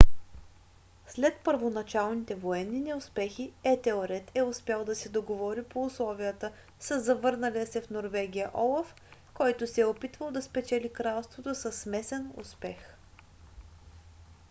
след 1.07 1.39
първоначалните 1.43 2.35
военни 2.35 2.79
неуспехи 2.79 3.53
етелред 3.63 4.31
е 4.35 4.43
успял 4.43 4.85
да 4.85 4.95
се 4.95 5.09
договори 5.09 5.63
по 5.63 5.85
условията 5.85 6.51
със 6.79 7.03
завърналия 7.03 7.67
се 7.67 7.81
в 7.81 7.89
норвегия 7.89 8.51
олаф 8.53 8.95
който 9.33 9.67
се 9.67 9.81
е 9.81 9.85
опитвал 9.85 10.31
да 10.31 10.41
спечели 10.41 10.93
кралството 10.93 11.55
със 11.55 11.81
смесен 11.81 12.33
успех 12.37 12.95